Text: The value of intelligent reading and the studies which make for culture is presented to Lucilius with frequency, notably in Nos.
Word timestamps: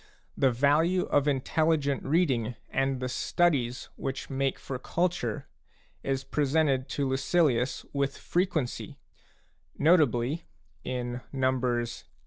The 0.35 0.49
value 0.49 1.03
of 1.03 1.27
intelligent 1.27 2.01
reading 2.03 2.55
and 2.71 2.99
the 2.99 3.07
studies 3.07 3.89
which 3.97 4.31
make 4.31 4.57
for 4.57 4.79
culture 4.79 5.47
is 6.01 6.23
presented 6.23 6.89
to 6.97 7.07
Lucilius 7.07 7.85
with 7.93 8.17
frequency, 8.17 8.97
notably 9.77 10.45
in 10.83 11.21
Nos. 11.31 12.05